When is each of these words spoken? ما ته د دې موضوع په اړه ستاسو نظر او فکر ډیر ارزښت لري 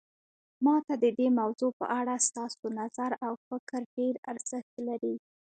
ما 0.65 0.75
ته 0.85 0.93
د 1.03 1.05
دې 1.17 1.27
موضوع 1.39 1.71
په 1.79 1.85
اړه 1.99 2.15
ستاسو 2.27 2.65
نظر 2.79 3.11
او 3.25 3.33
فکر 3.47 3.81
ډیر 3.97 4.15
ارزښت 4.31 4.73
لري 4.87 5.15